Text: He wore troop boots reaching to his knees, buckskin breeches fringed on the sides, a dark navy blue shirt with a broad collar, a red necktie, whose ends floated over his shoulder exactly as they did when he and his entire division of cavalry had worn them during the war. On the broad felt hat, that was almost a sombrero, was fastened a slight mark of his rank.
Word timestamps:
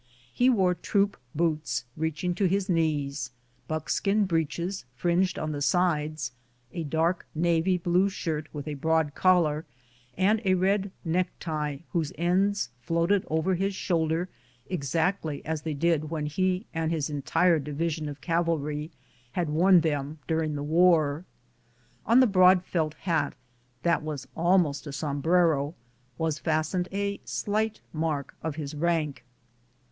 He 0.33 0.49
wore 0.49 0.73
troop 0.73 1.15
boots 1.35 1.85
reaching 1.95 2.33
to 2.33 2.45
his 2.45 2.67
knees, 2.67 3.29
buckskin 3.67 4.25
breeches 4.25 4.83
fringed 4.95 5.37
on 5.37 5.51
the 5.51 5.61
sides, 5.61 6.31
a 6.73 6.83
dark 6.83 7.27
navy 7.35 7.77
blue 7.77 8.09
shirt 8.09 8.47
with 8.51 8.67
a 8.67 8.73
broad 8.73 9.13
collar, 9.13 9.63
a 10.17 10.53
red 10.55 10.89
necktie, 11.05 11.81
whose 11.91 12.11
ends 12.17 12.71
floated 12.81 13.23
over 13.27 13.53
his 13.53 13.75
shoulder 13.75 14.27
exactly 14.67 15.45
as 15.45 15.61
they 15.61 15.75
did 15.75 16.09
when 16.09 16.25
he 16.25 16.65
and 16.73 16.91
his 16.91 17.07
entire 17.11 17.59
division 17.59 18.09
of 18.09 18.21
cavalry 18.21 18.89
had 19.33 19.51
worn 19.51 19.81
them 19.81 20.17
during 20.27 20.55
the 20.55 20.63
war. 20.63 21.25
On 22.07 22.21
the 22.21 22.25
broad 22.25 22.65
felt 22.65 22.95
hat, 22.95 23.35
that 23.83 24.01
was 24.01 24.27
almost 24.35 24.87
a 24.87 24.91
sombrero, 24.93 25.75
was 26.17 26.39
fastened 26.39 26.87
a 26.91 27.19
slight 27.23 27.81
mark 27.93 28.33
of 28.41 28.55
his 28.55 28.73
rank. 28.73 29.23